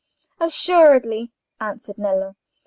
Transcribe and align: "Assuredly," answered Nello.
"Assuredly," 0.39 1.31
answered 1.59 1.99
Nello. 1.99 2.35